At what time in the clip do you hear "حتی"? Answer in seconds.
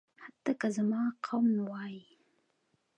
0.23-0.51